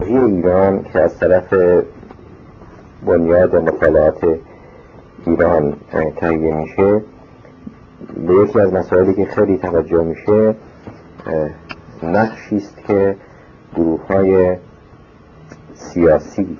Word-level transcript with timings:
ایران 0.00 0.82
که 0.82 1.00
از 1.00 1.18
طرف 1.18 1.54
بنیاد 3.06 3.56
مطالعات 3.56 4.38
ایران 5.26 5.76
تهیه 6.16 6.54
میشه 6.54 7.02
به 8.26 8.34
یکی 8.34 8.60
از 8.60 8.72
مسائلی 8.72 9.14
که 9.14 9.24
خیلی 9.24 9.58
توجه 9.58 10.02
میشه 10.02 10.54
نقشی 12.02 12.56
است 12.56 12.76
که 12.86 13.16
گروه 13.76 14.06
های 14.06 14.56
سیاسی 15.74 16.58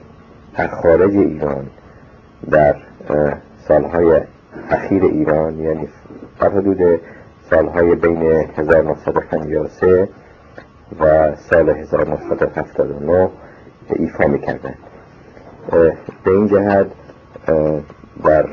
در 0.57 0.69
خارج 0.69 1.17
ایران 1.17 1.67
در 2.51 2.77
سالهای 3.69 4.21
اخیر 4.71 5.05
ایران 5.05 5.59
یعنی 5.59 5.89
در 6.41 6.49
حدود 6.49 7.01
سالهای 7.51 7.95
بین 7.95 8.23
1953 8.57 10.09
و 11.01 11.37
سال 11.37 11.71
1979 11.71 13.29
ایفا 13.89 14.27
می‌کردن. 14.27 14.75
به 16.25 16.31
این 16.31 16.49
جهت 16.49 16.87
در 18.25 18.47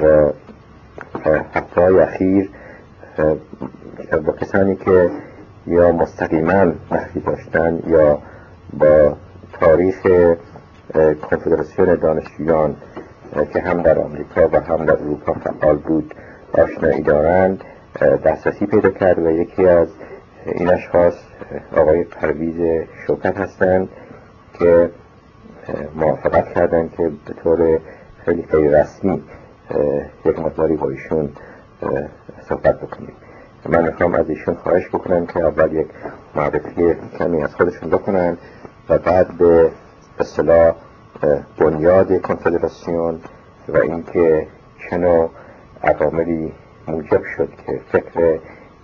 هفته 1.53 1.81
های 1.81 1.99
اخیر 1.99 2.49
با 4.25 4.33
کسانی 4.33 4.75
که 4.75 5.09
یا 5.67 5.91
مستقیما 5.91 6.73
نخی 6.91 7.19
داشتن 7.19 7.79
یا 7.87 8.19
با 8.73 9.17
تاریخ 9.59 10.07
کنفدراسیون 11.29 11.95
دانشجویان 11.95 12.75
که 13.53 13.59
هم 13.59 13.81
در 13.81 13.99
آمریکا 13.99 14.47
و 14.47 14.59
هم 14.59 14.85
در 14.85 14.93
اروپا 14.93 15.33
فعال 15.33 15.75
بود 15.75 16.13
آشنایی 16.53 17.01
دارند 17.01 17.63
دسترسی 18.25 18.65
پیدا 18.65 18.89
کرد 18.89 19.19
و 19.19 19.31
یکی 19.31 19.67
از 19.67 19.87
این 20.51 20.69
اشخاص 20.69 21.13
آقای 21.75 22.03
پرویز 22.03 22.87
شوکت 23.07 23.37
هستند 23.37 23.89
که 24.53 24.89
موافقت 25.95 26.53
کردن 26.53 26.89
که 26.97 27.11
به 27.25 27.33
طور 27.43 27.79
خیلی 28.25 28.43
خیلی 28.43 28.69
رسمی 28.69 29.23
یک 30.25 30.39
مقداری 30.39 30.75
با 30.75 30.89
ایشون 30.89 31.29
صحبت 32.49 32.79
بکنیم. 32.79 33.11
من 33.69 33.83
می‌خوام 33.83 34.15
از 34.15 34.29
ایشون 34.29 34.53
خواهش 34.53 34.87
بکنم 34.87 35.25
که 35.25 35.39
اول 35.39 35.73
یک 35.73 35.87
معرفی 36.35 36.95
کمی 37.19 37.43
از 37.43 37.55
خودشون 37.55 37.89
بکنن 37.89 38.37
و 38.89 38.97
بعد 38.97 39.37
به 39.37 39.71
اصطلاح 40.19 40.75
بنیاد 41.57 42.21
کنفدراسیون 42.21 43.19
و 43.67 43.77
اینکه 43.77 44.47
چه 44.89 44.97
نوع 44.97 45.29
عواملی 45.83 46.53
موجب 46.87 47.21
شد 47.37 47.49
که 47.65 47.81
فکر 47.91 48.39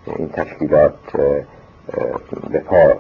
این 0.06 0.30
تشکیلات 0.30 0.96
به 2.52 2.60
پا 2.60 2.94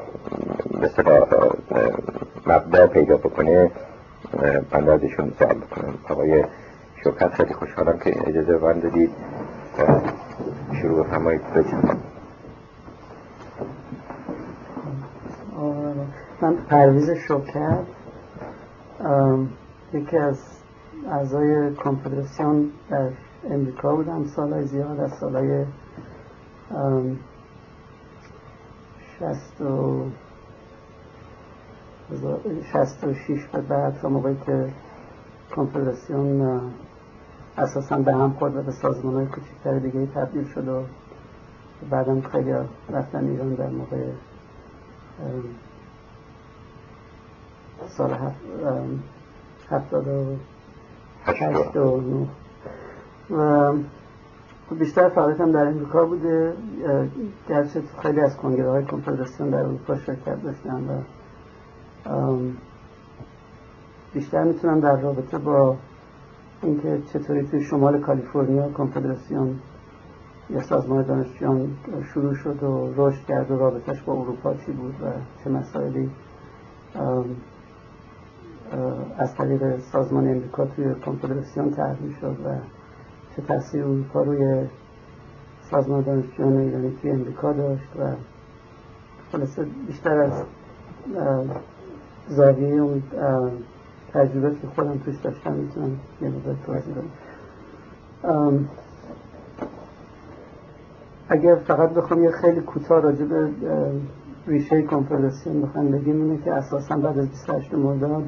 مبدا 2.48 2.88
پیدا 2.88 3.18
بکنه 3.18 3.72
بنده 4.72 4.92
ازشون 4.94 5.34
سوال 5.40 5.56
بکنم 5.56 5.94
آقای 6.10 6.44
شوکت 7.04 7.34
خیلی 7.34 7.54
خوشحالم 7.54 8.00
که 8.00 8.30
اجازه 8.30 8.58
بند 8.58 8.84
دادید 8.84 9.12
شروع 10.82 11.04
بفرمایید 11.04 11.42
من 16.42 16.56
پرویز 16.56 17.10
شوکت 17.28 17.80
یکی 19.94 20.18
از 20.18 20.40
اعضای 21.12 21.76
کنفدراسیون 21.76 22.70
در 22.90 23.10
امریکا 23.50 23.96
بودم. 23.96 24.26
سالهای 24.36 24.66
زیاد 24.66 25.00
از 25.00 25.12
سالهای 25.20 25.66
شست 29.20 29.62
و 29.62 30.06
شست 32.74 33.04
و 33.04 33.14
شیش 33.14 33.46
به 33.48 33.62
بعد 33.62 34.00
تا 34.02 34.10
موقعی 34.10 34.36
که 34.46 34.74
کنفدراسیون 35.56 36.62
اساسا 37.58 37.98
به 37.98 38.14
هم 38.14 38.34
خورد 38.34 38.56
و 38.56 38.62
به 38.64 38.72
سازمان 38.72 39.14
های 39.14 39.26
کچکتر 39.26 39.80
دیگه 39.80 40.06
تبدیل 40.06 40.48
شد 40.48 40.68
و 40.68 40.84
بعدم 41.90 42.22
خیلی 42.22 42.54
رفتن 42.90 43.28
ایران 43.28 43.54
در 43.54 43.70
موقع 43.70 44.12
سال 47.88 48.18
هفتاد 49.70 50.08
و 50.08 50.36
هشت 51.26 51.76
و 51.76 52.28
و 53.30 53.74
بیشتر 54.72 55.10
فعالیتم 55.10 55.52
در 55.52 55.68
امریکا 55.68 56.06
بوده 56.06 56.54
گرچه 57.50 57.82
خیلی 58.02 58.20
از 58.20 58.38
کنگره 58.38 58.70
های 58.70 58.86
کنفدراسیون 58.86 59.50
در 59.50 59.58
اروپا 59.58 59.98
شرکت 59.98 60.44
داشتم 60.44 60.84
و 60.90 61.02
بیشتر 64.14 64.44
می‌تونم 64.44 64.80
در 64.80 65.02
رابطه 65.02 65.38
با 65.38 65.76
اینکه 66.64 67.02
چطوری 67.14 67.48
توی 67.48 67.64
شمال 67.64 68.00
کالیفرنیا 68.00 68.70
کنفدراسیون 68.70 69.60
یا 70.50 70.62
سازمان 70.62 71.04
دانشجویان 71.04 71.78
شروع 72.14 72.34
شد 72.34 72.64
و 72.64 72.94
رشد 72.98 73.26
کرد 73.26 73.52
و 73.52 73.58
رابطش 73.58 74.02
با 74.02 74.14
اروپا 74.14 74.54
چی 74.54 74.72
بود 74.72 74.96
و 75.02 75.06
چه 75.44 75.50
مسائلی 75.50 76.12
از 79.18 79.36
طریق 79.36 79.80
سازمان 79.80 80.28
امریکا 80.28 80.66
توی 80.66 80.96
کنفدراسیون 80.96 81.72
تحلیل 81.72 82.16
شد 82.22 82.38
و 82.46 82.50
تاثیر 83.42 83.84
اروپا 83.84 84.24
روی 84.24 84.68
سازمان 85.72 86.02
دانشجویان 86.02 86.58
ایرانی 86.58 86.98
توی 87.02 87.12
امریکا 87.12 87.54
داشت 87.54 87.90
و 88.00 88.04
خلاصه 89.32 89.66
بیشتر 89.88 90.20
از 90.20 90.44
زاویه 92.28 92.82
اون 92.82 93.04
تجربه 94.14 94.56
که 94.62 94.68
خودم 94.76 94.98
توش 94.98 95.16
داشتم 95.24 95.54
می‌تونم 95.54 96.00
یه 96.22 96.30
مقدار 96.30 96.56
توضیح 96.66 96.94
بدم. 96.94 98.66
اگر 101.30 101.56
فقط 101.56 101.90
بخوام 101.90 102.24
یه 102.24 102.32
خیلی 102.32 102.62
کوتاه 102.62 103.02
راجع 103.02 103.26
به 103.26 103.50
ریشه 104.48 104.82
کنفدراسیون 104.82 105.62
بخوام 105.62 105.92
بگیم 105.92 106.22
اینه 106.22 106.44
که 106.44 106.54
اساسا 106.54 106.98
بعد 106.98 107.20
از 107.20 107.30
28 107.30 107.74
مرداد 107.74 108.24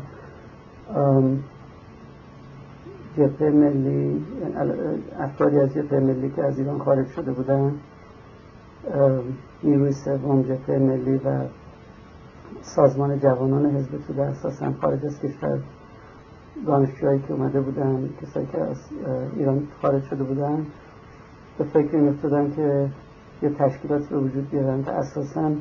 جبهه 3.17 3.49
ملی 3.49 4.25
افرادی 5.19 5.59
از 5.59 5.73
جبهه 5.73 5.99
ملی 5.99 6.29
که 6.29 6.43
از 6.43 6.59
ایران 6.59 6.79
خارج 6.79 7.07
شده 7.07 7.31
بودن 7.31 7.73
نیروی 9.63 9.91
سوم 9.91 10.41
جبهه 10.41 10.79
ملی 10.79 11.15
و 11.15 11.39
سازمان 12.61 13.19
جوانان 13.19 13.65
حزب 13.65 13.97
توده 14.07 14.21
اساسا 14.21 14.73
خارج 14.81 15.05
از 15.05 15.19
کشور 15.19 15.59
دانشجوهایی 16.65 17.19
که 17.19 17.33
اومده 17.33 17.61
بودن 17.61 18.09
کسایی 18.21 18.47
که 18.51 18.61
از 18.61 18.77
ایران 19.35 19.67
خارج 19.81 20.03
شده 20.03 20.23
بودن 20.23 20.65
به 21.57 21.63
فکر 21.63 21.97
این 21.97 22.09
افتادن 22.09 22.51
که 22.51 22.89
یه 23.41 23.49
تشکیلات 23.49 24.09
به 24.09 24.17
وجود 24.17 24.49
بیارن 24.49 24.83
که 24.83 24.91
اساسا 24.91 25.51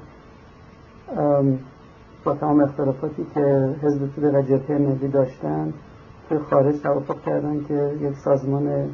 با 2.25 2.35
تمام 2.35 2.61
اختلافاتی 2.61 3.27
که 3.35 3.75
حزب 3.83 4.15
توده 4.15 4.39
و 4.39 4.43
جبهه 4.43 4.79
ملی 4.79 5.09
داشتن 5.09 5.73
توی 6.29 6.39
خارج 6.39 6.81
توافق 6.81 7.23
کردن 7.23 7.65
که 7.65 7.97
یک 8.01 8.17
سازمان 8.17 8.91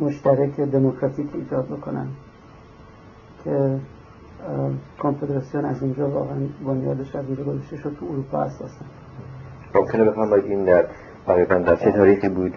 مشترک 0.00 0.60
دموکراتیک 0.60 1.26
ایجاد 1.34 1.66
بکنن 1.66 2.06
که 3.44 3.78
کنفدراسیون 5.02 5.64
از 5.64 5.82
اینجا 5.82 6.10
واقعا 6.10 6.36
بنیادش 6.66 7.16
از 7.16 7.24
اینجا 7.26 7.44
گذاشته 7.44 7.76
شد 7.76 7.96
تو 8.00 8.06
اروپا 8.06 8.38
اساسا. 8.38 8.84
ممکنه 9.74 10.04
بفهم 10.04 10.32
این 10.32 10.64
در 10.64 10.86
تقریبا 11.26 11.54
در 11.54 11.76
چه 11.76 11.92
تاریخی 11.92 12.28
بود؟ 12.28 12.54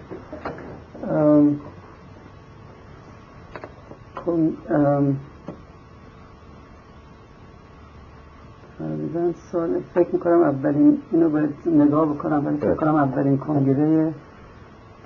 تقریبا 9.12 9.32
سال 9.52 9.80
فکر 9.94 10.08
می‌کنم 10.12 10.42
اولین 10.42 11.02
اینو 11.12 11.30
باید 11.30 11.54
نگاه 11.66 12.14
بکنم 12.14 12.46
ولی 12.46 12.56
فکر 12.56 12.74
کنم 12.74 12.94
اولین 12.94 13.38
کنگره 13.38 14.14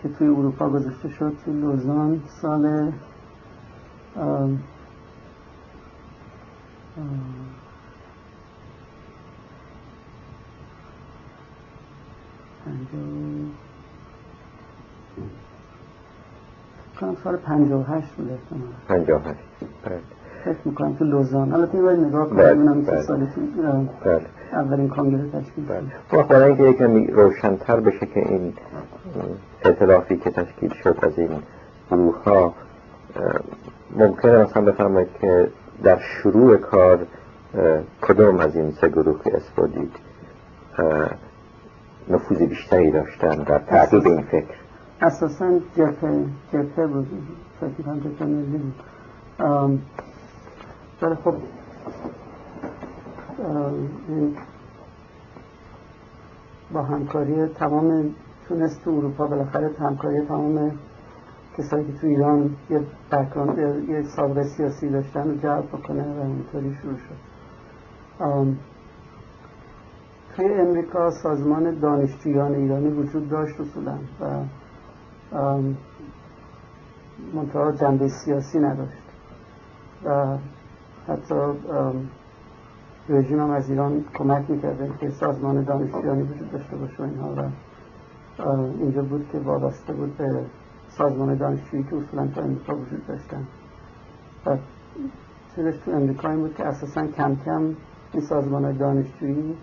که 0.03 0.09
توی 0.09 0.29
اروپا 0.29 0.69
گذاشته 0.69 1.09
شد 1.09 1.37
توی 1.45 1.55
لوزان 1.61 2.23
سال 2.41 2.93
آم 4.17 4.61
کنم 17.01 17.17
سال 17.25 17.37
پنجاه 17.37 17.81
و 17.81 17.95
هشت 17.95 18.15
بود 18.15 18.31
احتمال 18.31 18.73
پنجاه 18.89 19.23
هشت. 19.23 19.41
فکر 20.47 20.57
می‌کنم 20.65 20.95
تو 20.95 21.05
لوزان. 21.05 21.51
حالا 21.51 21.67
توی 21.67 21.81
باید 21.81 22.01
نگاه 22.01 22.29
کنم 22.29 22.37
ببینم 22.37 22.85
که 22.85 23.03
سال 23.03 23.29
اولین 24.53 24.89
کانگره 24.89 25.31
تشکیل 25.31 25.65
شد 26.11 26.27
برای 26.27 26.45
اینکه 26.45 26.63
یکمی 26.63 27.07
روشنتر 27.07 27.81
بشه 27.81 28.07
که 28.07 28.21
این 28.21 28.53
اعتلافی 29.65 30.17
که 30.17 30.31
تشکیل 30.31 30.73
شد 30.83 30.99
از 31.03 31.19
این 31.19 31.31
گروه 31.91 32.23
ها 32.25 32.55
ممکنه 33.97 34.45
مثلا 34.45 34.63
بفرمایید 34.63 35.09
که 35.21 35.49
در 35.83 35.99
شروع 35.99 36.57
کار 36.57 36.99
کدوم 38.03 38.41
از 38.41 38.57
این 38.57 38.71
سه 38.71 38.89
گروه 38.89 39.23
که 39.25 39.37
اسم 39.37 39.89
نفوذ 42.09 42.39
بیشتری 42.39 42.91
داشتن 42.91 43.37
در 43.37 43.59
تعقیب 43.59 44.07
این 44.07 44.23
فکر؟ 44.23 44.55
اساسا 45.03 45.59
جبهه 45.77 46.25
جبهه 46.53 46.87
بود. 46.87 47.07
فکر 47.61 47.89
هم 47.89 47.99
جبهه 47.99 48.29
ملی 48.29 48.59
بود. 48.59 48.75
ولی 51.03 51.15
خب 51.15 51.35
با 56.73 56.83
همکاری 56.83 57.47
تمام 57.47 58.15
تونست 58.49 58.85
تو 58.85 58.91
اروپا 58.91 59.27
بالاخره 59.27 59.71
همکاری 59.79 60.21
تمام 60.21 60.73
کسایی 61.59 61.87
که 61.87 61.93
تو 61.93 62.07
ایران 62.07 62.57
یه 62.71 62.81
بکراند 63.13 63.89
یه 63.89 64.03
سابقه 64.17 64.43
سیاسی 64.43 64.89
داشتن 64.89 65.31
رو 65.31 65.37
جلب 65.37 65.69
بکنه 65.69 66.03
و 66.03 66.21
اینطوری 66.21 66.75
شروع 66.83 66.97
شد. 66.97 67.17
توی 70.37 70.55
امریکا 70.55 71.11
سازمان 71.11 71.79
دانشجویان 71.79 72.55
ایرانی 72.55 72.89
وجود 72.89 73.29
داشت 73.29 73.61
اصولا 73.61 73.99
و 74.21 74.43
منتها 77.35 77.73
جنبه 77.73 78.09
سیاسی 78.09 78.59
نداشت. 78.59 79.03
و 80.05 80.39
حتی 81.09 81.35
رژیم 83.09 83.41
هم 83.41 83.51
از 83.51 83.71
ایران 83.71 84.05
کمک 84.15 84.51
می‌کرده 84.51 84.91
که 85.01 85.11
سازمان 85.11 85.65
دانشجویانی 85.65 86.23
وجود 86.23 86.53
داشته 86.53 86.77
باشه 86.77 87.03
اینها 87.03 87.35
و 87.35 87.51
اینجا 88.81 89.03
بود 89.03 89.29
که 89.33 89.39
وابسته 89.39 89.93
بود 89.93 90.17
به 90.17 90.45
سازمان 90.89 91.35
دانشجویی 91.35 91.83
که 91.83 91.97
اصولا 91.97 92.27
تو 92.27 92.41
امریکا 92.41 92.77
وجود 92.77 93.07
داشتن. 93.07 93.47
و 94.47 94.57
چیزش 95.57 95.77
تو 95.85 95.91
امریکا 95.91 96.31
این 96.31 96.41
بود 96.41 96.55
که 96.55 96.67
اساسا 96.67 97.07
کم 97.07 97.37
کم 97.45 97.75
این 98.13 98.23
سازمان 98.23 98.77
دانشجویی 98.77 99.57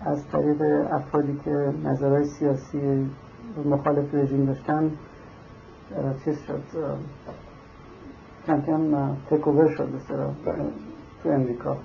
از 0.00 0.28
طریق 0.28 0.62
افرادی 0.90 1.40
که 1.44 1.74
نظرهای 1.84 2.24
سیاسی 2.24 3.10
مخالف 3.64 4.14
رژیم 4.14 4.46
داشتن 4.46 4.90
چیز 6.24 6.38
شد. 6.38 6.62
کم 8.46 8.60
کم 8.60 9.16
تکوور 9.30 9.74
شد 9.76 9.88
بله. 10.44 10.64
تو 11.22 11.28
امریکا. 11.28 11.76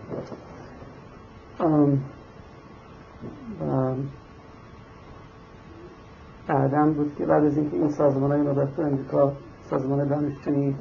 بعدا 6.47 6.93
بود 6.93 7.15
که 7.15 7.25
بعد 7.25 7.45
از 7.45 7.57
اینکه 7.57 7.77
این 7.77 7.89
سازمان 7.89 8.31
های 8.31 8.41
نوبت 8.41 8.75
تو 8.75 8.81
امریکا 8.81 9.33
سازمان 9.69 10.07
دانشجویی 10.07 10.75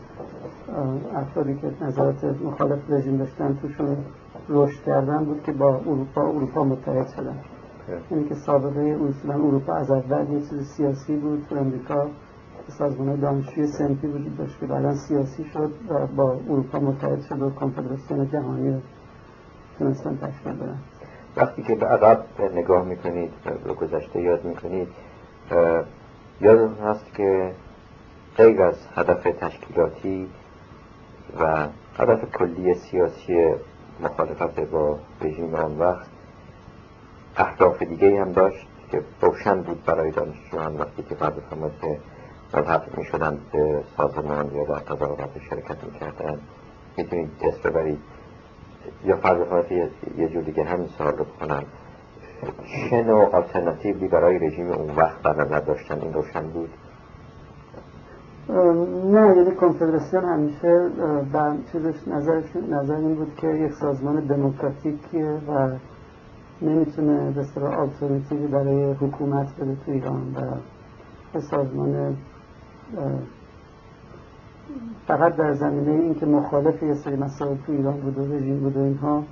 افرادی 1.14 1.54
که 1.54 1.84
نظرات 1.84 2.25
مخالف 2.25 2.90
رژیم 2.90 3.16
داشتن 3.16 3.58
توشون 3.62 3.96
رشد 4.48 4.82
کردن 4.86 5.25
بود 5.25 5.42
که 5.42 5.52
با 5.52 5.76
اروپا 5.76 6.22
اروپا 6.22 6.64
متحد 6.64 7.08
شدن. 7.08 7.38
یعنی 8.10 8.25
که 8.28 8.34
سابقه 8.34 8.98
اصولا 9.08 9.34
اروپا 9.34 9.75
از 9.75 9.90
اول 9.90 10.32
یه 10.32 10.40
چیز 10.40 10.62
سیاسی 10.76 11.16
بود 11.16 11.46
تو 11.50 11.56
امریکا. 11.56 12.06
سازمان 12.69 13.20
دانشجوی 13.20 13.67
سنفی 13.67 14.06
وجود 14.06 14.37
داشت 14.37 14.61
که 14.61 14.67
بعدا 14.67 14.94
سیاسی 14.94 15.44
شد 15.44 15.73
و 15.88 16.06
با 16.06 16.41
اروپا 16.49 16.79
متحد 16.79 17.23
شد 17.23 17.43
و 17.43 17.50
کنفدراسیون 17.50 18.31
جهانی 18.31 18.70
رو 18.70 18.81
تونستن 19.79 20.17
تشکیل 20.17 20.53
بدن. 20.53 20.79
وقتی 21.37 21.62
که 21.62 21.75
به 21.75 21.87
عقب 21.87 22.25
نگاه 22.55 22.85
می‌کنید 22.85 23.31
به 23.65 23.73
گذشته 23.73 24.23
یاد 24.23 24.44
می‌کنید 24.44 24.88
یاد 26.41 26.79
هست 26.79 27.15
که 27.15 27.53
غیر 28.37 28.62
از 28.62 28.75
هدف 28.94 29.23
تشکیلاتی 29.23 30.29
و 31.41 31.69
هدف 31.99 32.32
کلی 32.32 32.75
سیاسی 32.75 33.55
مخالفت 34.00 34.61
با 34.61 34.99
رژیم 35.21 35.55
آن 35.55 35.79
وقت 35.79 36.06
اهداف 37.37 37.82
دیگه 37.82 38.21
هم 38.21 38.32
داشت 38.32 38.67
که 38.91 39.03
روشن 39.21 39.62
بود 39.62 39.85
برای 39.85 40.11
دانشجویان 40.11 40.76
وقتی 40.76 41.03
که 41.03 41.14
فرماد 41.14 41.73
که 41.82 41.99
ملحق 42.55 42.99
می 42.99 43.05
شدن 43.05 43.39
به 43.53 43.83
سازمان 43.97 44.55
یا 44.55 44.65
در 44.65 44.79
تظاهرات 44.79 45.39
شرکت 45.50 45.85
می 45.85 45.99
کردن 46.00 46.39
می‌تونید 46.97 47.31
دست 47.39 47.62
ببرید. 47.62 47.99
یا 49.05 49.17
فرض 49.17 49.73
یه 50.17 50.29
جور 50.29 50.43
دیگه 50.43 50.65
همین 50.65 50.89
سوال 50.99 51.17
رو 51.17 51.25
کنم 51.41 51.62
چه 52.91 53.03
نوع 53.03 53.37
آلترناتیوی 53.37 54.09
برای 54.09 54.39
رژیم 54.39 54.71
اون 54.73 54.97
وقت 54.97 55.23
در 55.23 55.35
نظر 55.35 55.61
این 55.91 56.12
روشن 56.12 56.49
بود؟ 56.49 56.71
نه 59.12 59.37
یعنی 59.37 59.55
کنفدراسیون 59.55 60.25
همیشه 60.25 60.91
در 61.33 61.56
چیزش 61.73 62.09
نظرش 62.09 62.56
نظر 62.71 62.95
این 62.95 63.15
بود 63.15 63.35
که 63.37 63.47
یک 63.47 63.73
سازمان 63.73 64.21
دموکراتیکیه 64.21 65.41
و 65.49 65.71
نمی‌تونه 66.62 67.31
به 67.31 67.45
صورت 67.45 67.79
آلترناتیوی 67.79 68.47
برای 68.47 68.93
حکومت 68.93 69.56
بده 69.56 69.77
تو 69.87 69.93
ایران 69.93 70.37
و 71.35 71.41
سازمان 71.41 72.17
فقط 75.06 75.37
در 75.37 75.52
زمینه 75.52 75.90
اینکه 75.90 76.26
مخالف 76.26 76.82
یه 76.82 76.94
سری 76.94 77.17
مسائل 77.17 77.56
تو 77.67 77.73
ایران 77.73 78.00
بود 78.00 78.19
و 78.19 78.35
رژیم 78.35 78.61
بود 78.61 78.76
و 78.76 78.81
اینها 78.81 79.25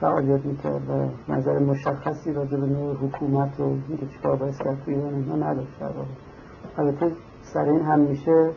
فعالیت 0.00 0.44
می‌کرد 0.44 0.90
و 0.90 1.08
نظر 1.32 1.58
مشخصی 1.58 2.32
راجع 2.32 2.56
به 2.56 2.66
نوع 2.66 2.94
حکومت 2.94 3.60
و 3.60 3.62
اینکه 3.88 4.06
چیکار 4.06 4.36
باید 4.36 4.56
کرد 4.56 4.84
تو 4.84 4.90
ایران 4.90 5.14
اینها 5.14 5.36
نداشت 5.36 5.80
در 5.80 5.90
البته 6.76 7.12
سر 7.42 7.60
این 7.60 7.80
همیشه 7.80 8.50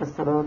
اصطلاح 0.00 0.44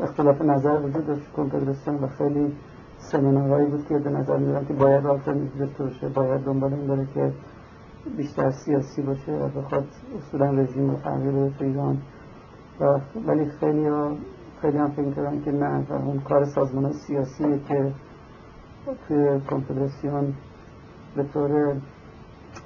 اختلاف 0.00 0.42
نظر 0.42 0.80
وجود 0.84 1.06
داشت 1.06 1.32
کنفدراسیون 1.32 1.96
و 1.96 2.06
خیلی 2.06 2.52
سمینارهایی 2.98 3.66
بود 3.66 3.86
که 3.88 3.98
به 3.98 4.10
نظر 4.10 4.36
میدن 4.36 4.64
که 4.64 4.74
باید 4.74 5.06
آلترناتیو 5.06 5.66
باشه 5.78 6.08
باید 6.08 6.40
دنبال 6.40 6.74
این 6.74 6.86
داره 6.86 7.06
که 7.14 7.32
بیشتر 8.16 8.50
سیاسی 8.50 9.02
باشه 9.02 9.32
و 9.32 9.48
بخواد 9.48 9.86
اصولا 10.18 10.50
رژیم 10.50 10.90
رو 10.90 10.96
تغییر 10.96 11.32
بده 11.32 11.50
تو 11.58 11.64
ایران. 11.64 11.98
و 12.80 13.00
ولی 13.26 13.44
خیلی 13.44 13.86
ها 13.86 14.16
خیلی 14.62 14.78
هم 14.78 14.90
فکر 14.90 15.10
کردن 15.10 15.40
که 15.40 15.52
نه 15.52 15.86
و 15.88 15.92
اون 15.92 16.20
کار 16.20 16.44
سازمان 16.44 16.92
سیاسیه 16.92 17.58
که 17.58 17.92
توی 19.08 19.40
کنفدراسیون 19.50 20.34
به 21.16 21.24
طور 21.24 21.76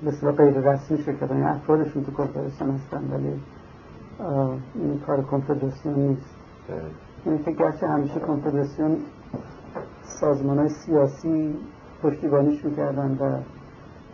مثل 0.03 0.31
غیر 0.31 0.73
رسمی 0.73 0.99
شرکت 0.99 1.31
یعنی 1.31 1.43
افرادشون 1.43 2.05
تو 2.05 2.13
کنفدراسیون 2.13 2.71
هستن 2.71 3.11
ولی 3.11 3.41
این 4.75 5.01
کار 5.07 5.23
کنفدراسیون 5.23 5.95
نیست. 5.95 6.35
یعنی 7.27 7.39
که 7.39 7.51
گرچه 7.51 7.87
همیشه 7.89 8.21
کنفدراسیون 8.21 8.97
سازمان 10.03 10.59
های 10.59 10.69
سیاسی 10.69 11.55
پشتیبانیش 12.03 12.65
می‌کردن 12.65 13.19
و 13.21 13.41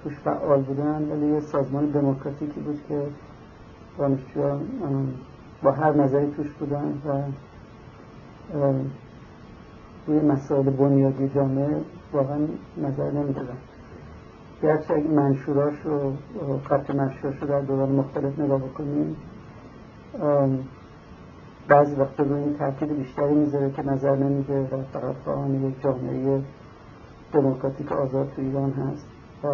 توش 0.05 0.19
فعال 0.19 0.63
بودن 0.63 1.09
ولی 1.11 1.27
یه 1.27 1.41
سازمان 1.41 1.87
دموکراتیکی 1.87 2.61
بود 2.61 2.81
که 2.89 3.03
دانشجویان 3.99 4.61
با 5.63 5.73
هر 5.73 5.93
نظری 5.93 6.33
توش 6.37 6.51
بودن 6.53 7.03
و 7.07 7.23
روی 10.07 10.21
مسائل 10.21 10.71
بنیادی 10.71 11.29
جامعه 11.29 11.81
واقعا 12.13 12.39
نظر 12.77 13.11
نمی‌دادن. 13.11 13.57
گرچه 14.63 14.95
اگه 14.95 15.09
منشوراش 15.09 15.75
رو 15.85 16.13
خط 16.69 16.91
منشوراش 16.91 17.43
رو 17.43 17.49
در 17.49 17.61
دوران 17.61 17.89
مختلف 17.89 18.39
نگاه 18.39 18.59
بکنیم 18.59 19.17
بعضی 21.69 21.95
وقتا 21.95 22.23
روی 22.23 22.55
تاکید 22.59 22.97
بیشتری 22.97 23.35
می‌ذاره 23.35 23.71
که 23.71 23.83
نظر 23.83 24.17
نمیده 24.17 24.61
و 24.61 24.83
فقط 24.93 25.15
خواهان 25.25 25.69
یک 25.69 25.83
جامعه 25.83 26.43
دموکراتیک 27.33 27.93
آزاد 27.93 28.33
تو 28.37 28.43
ایران 28.43 28.73
هست. 28.73 29.07
و 29.45 29.49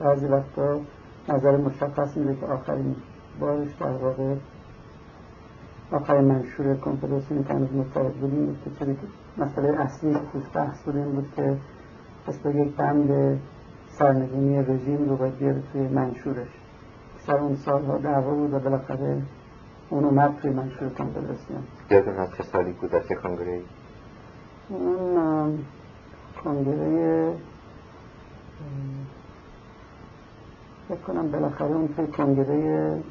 بعضی 0.00 0.26
وقتا 0.26 0.80
نظر 1.28 1.56
مشخص 1.56 2.16
میده 2.16 2.36
که 2.40 2.46
آخرین 2.46 2.96
بارش 3.40 3.68
در 3.80 3.90
واقع 3.90 4.34
آخرین 5.92 6.24
منشور 6.24 6.76
کنفدراسیون 6.76 7.44
که 7.44 7.54
هنوز 7.54 7.72
متحد 7.72 8.14
بودیم 8.14 8.46
بود 8.46 8.58
که 8.64 8.70
چیزی 8.78 8.96
مسئله 9.38 9.80
اصلی 9.80 10.16
توش 10.32 10.42
بحث 10.54 10.82
بود 10.82 10.96
این 10.96 11.12
بود 11.12 11.32
که 11.36 11.56
مثل 12.28 12.54
یک 12.54 12.76
بند 12.76 13.40
سرنگونی 13.88 14.62
رژیم 14.62 15.08
رو 15.08 15.16
باید 15.16 15.38
بیاره 15.38 15.62
توی 15.72 15.88
منشورش 15.88 16.48
سر 17.26 17.36
اون 17.36 17.56
سالها 17.56 17.98
دعوا 17.98 18.34
بود 18.34 18.54
و 18.54 18.58
بالاخره 18.58 19.22
اون 19.90 20.04
اومد 20.04 20.38
توی 20.42 20.50
منشور 20.50 20.88
کنفدراسیون 20.88 21.62
یادون 21.90 22.16
از 22.16 22.28
چه 22.36 22.42
سالی 22.42 22.72
بود 22.72 22.94
از 22.94 23.08
چه 23.08 23.14
کنگره؟ 23.14 23.60
اون 24.68 25.58
کنگره 26.44 27.34
فکر 30.90 31.00
کنم 31.00 31.30
بالاخره 31.30 31.70
اون 31.70 31.88
توی 31.88 32.06
کنگره 32.06 33.02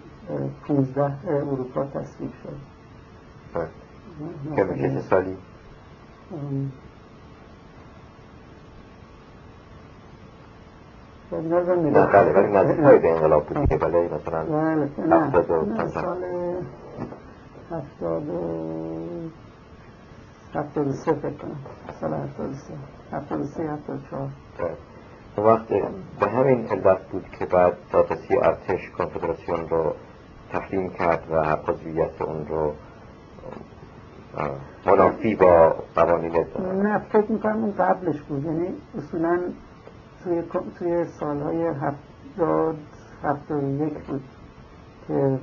15 0.67 1.13
اروپا 1.27 1.86
تصویب 1.86 2.31
شد. 2.43 2.57
که 4.55 4.63
میشه 4.63 4.89
چه 4.89 5.01
سالی؟ 5.01 5.38
نه 11.31 12.05
بله 12.05 12.33
ولی 12.33 12.51
نزدیک 12.51 12.79
های 12.79 13.00
به 13.00 13.12
انقلاب 13.12 13.45
بود 13.45 13.69
که 13.69 13.77
بله 13.77 14.09
مثلا 14.13 14.43
هفتاد 15.09 15.51
و 15.51 15.88
سال 15.88 16.24
هفتاد 17.71 18.29
و 18.29 19.29
هفتاد 20.53 20.88
و 20.88 20.91
سه 20.91 21.13
فکر 21.13 21.29
کنم. 21.29 21.59
سال 22.01 22.13
هفتاد 22.13 22.50
و 22.50 22.53
سه 22.53 22.74
هفتاد 23.12 23.41
و 23.41 23.43
سه 23.43 23.63
هفتاد 23.63 24.00
و 24.00 24.07
چهار. 24.09 24.29
وقت 25.38 25.67
به 26.19 26.27
همین 26.29 26.67
علت 26.67 27.07
بود 27.12 27.25
که 27.39 27.45
بعد 27.45 27.74
دادرسی 27.91 28.38
ارتش 28.38 28.89
کنفدراسیون 28.98 29.69
رو 29.69 29.93
تحریم 30.51 30.89
کرد 30.89 31.24
و 31.31 31.36
عضویت 31.71 32.21
اون 32.21 32.48
رو 32.48 32.74
منافی 34.86 35.36
با 35.36 35.75
قوانین 35.95 36.45
نه 36.83 37.00
فکر 37.00 37.31
می‌کنم 37.31 37.63
اون 37.63 37.71
قبلش 37.71 38.21
بود. 38.21 38.45
یعنی 38.45 38.74
اصولا 38.98 39.39
توی, 40.24 40.43
توی 40.79 41.05
سالهای 41.19 41.67
هفتاد 41.67 42.75
هفتاد 43.24 43.63
یک 43.63 43.93
بود 43.93 44.24
که 45.07 45.39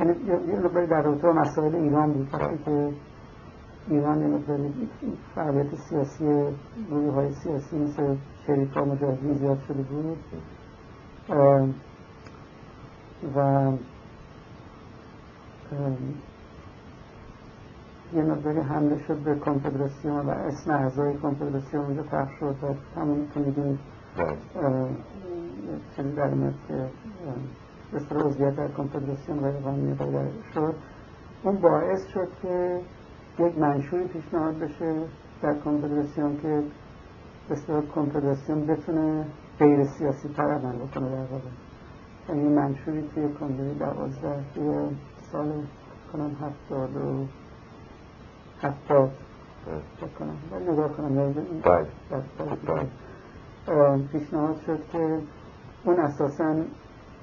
یعنی 0.00 0.14
یه 0.48 0.86
در 0.86 1.02
رابطه 1.02 1.28
مسائل 1.28 1.74
ایران 1.74 2.12
بود. 2.12 2.28
وقتی 2.34 2.58
که 2.64 2.92
ایران 3.88 4.26
مقداری 4.26 4.88
فعالیت 5.34 5.74
سیاسی 5.74 6.54
روی 6.90 7.08
های 7.08 7.34
سیاسی 7.34 7.76
مثل 7.76 8.16
شریف 8.46 8.72
ها 8.74 8.84
مجاهدین 8.84 9.34
زیاد 9.34 9.62
شده 9.68 9.82
بود. 9.82 10.18
و 13.36 13.72
یه 18.14 18.22
مقداری 18.22 18.60
حمله 18.60 18.98
شد 19.06 19.16
به 19.16 19.34
کنفدراسیون 19.34 20.26
و 20.26 20.30
اسم 20.30 20.70
اعضای 20.70 21.14
کنفدراسیون 21.14 21.84
اونجا 21.84 22.02
پخش 22.02 22.32
شد 22.40 22.56
و 22.62 23.00
همون 23.00 23.28
که 23.34 23.40
می‌دونید 23.40 23.78
چیزی 25.96 26.12
در 26.12 26.34
میاد 26.34 26.54
که 26.68 26.88
بسیار 27.94 28.22
عضویت 28.22 28.56
در 28.56 28.68
کنفدراسیون 28.68 29.40
غیر 29.40 29.60
قانونی 29.60 29.96
شد. 30.54 30.74
اون 31.42 31.56
باعث 31.56 32.06
شد 32.06 32.28
که 32.42 32.80
یک 33.38 33.58
منشوری 33.58 34.04
پیشنهاد 34.04 34.58
بشه 34.58 35.02
در 35.42 35.54
کنفدراسیون 35.54 36.40
که 36.42 36.62
بسیار 37.50 37.86
کنفدراسیون 37.86 38.66
بتونه 38.66 39.26
غیر 39.58 39.84
سیاسی 39.84 40.28
تر 40.28 40.42
عمل 40.42 40.76
بکنه 40.76 41.08
در 41.08 41.16
واقع. 41.16 41.48
یعنی 42.28 42.48
منشوری 42.48 43.10
توی 43.14 43.28
کنگره 43.28 43.74
دوازده 43.74 44.44
توی 44.54 44.96
سال 45.32 45.52
کنم 46.12 46.36
هفتاد 46.40 46.96
و 46.96 47.26
هفتاد 48.62 49.10
کنم. 50.18 50.36
ولی 50.52 50.64
نگاه 50.64 50.88
کنم. 50.88 51.34
پیشنهاد 54.12 54.60
شد 54.66 54.80
که 54.92 55.18
اون 55.84 56.00
اساسا 56.00 56.54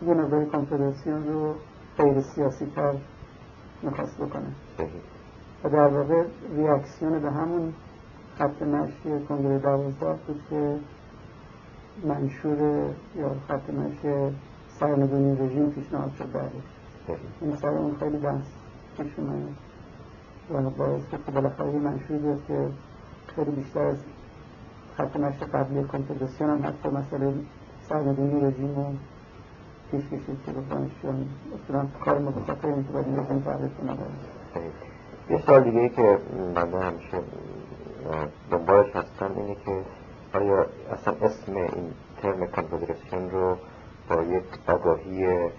یه 0.08 0.14
نظر 0.14 0.46
کنفدراسیون 0.46 1.28
رو 1.28 1.56
غیر 1.98 2.22
سیاسی 2.22 2.66
تر 2.66 2.94
می‌خواست 3.84 4.18
بکنه. 4.18 4.48
و 5.64 5.70
در 5.70 5.88
واقع 5.88 6.24
ریاکسیون 6.56 7.20
به 7.20 7.32
همون 7.32 7.74
خط 8.38 8.62
نشی 8.62 9.26
کنگره 9.30 9.58
دوازده 9.58 10.16
بود 10.28 10.42
که 10.50 10.80
منشور 12.04 12.90
یا 13.16 13.36
خط 13.48 13.70
نشی 13.70 14.36
سرنگونی 14.80 15.36
رژیم 15.36 15.70
پیشنهاد 15.70 16.12
شد 16.18 16.32
بعدش 16.32 16.64
این 17.42 17.56
سر 17.56 17.68
اون 17.68 17.96
خیلی 18.00 18.18
بحث 18.18 18.46
پیش 18.98 19.12
اومد. 19.18 19.48
و 20.50 20.70
باعث 20.70 21.02
که 21.12 21.18
بالاخره 21.18 21.74
یه 21.74 21.80
منشوری 21.80 22.20
بیاد 22.20 22.46
که 22.48 22.68
خیلی 23.36 23.52
بیشتر 23.52 23.80
از 23.80 23.98
خط 24.98 25.16
نشر 25.16 25.46
قبلی 25.46 25.84
کنفدراسیون 25.84 26.50
هم 26.50 26.66
حتی 26.66 26.90
مسئله 26.90 27.34
سرنگونی 27.90 28.42
رژیم 28.42 28.76
رو 28.76 28.86
پیش 29.92 30.06
کشید 30.06 30.38
که 30.46 30.52
دانشجویان 30.70 31.26
اصولا 31.64 31.86
کار 32.06 32.20
ما 32.20 32.32
به 32.32 32.42
خاطر 32.42 32.68
اینکه 32.68 32.92
باید 32.92 33.08
این 33.08 33.20
رژیم 33.20 33.40
تغییر 33.40 33.70
کنه 33.70 33.98
یه 35.30 35.42
سال 35.46 35.64
دیگه 35.64 35.80
ای 35.80 35.90
که 35.90 36.18
من 36.56 36.74
همیشه 36.74 37.18
دنبالش 38.52 38.96
هستم 38.96 39.32
اینه 39.38 39.56
که 39.66 39.82
آیا 40.34 40.66
اصلا 40.92 41.14
اسم 41.22 41.56
این 41.56 41.94
ترم 42.22 42.48
کنفدراسیون 42.48 43.32
رو 43.32 43.58
با 44.10 44.24
یک 44.24 44.44
آگاهی 44.68 45.50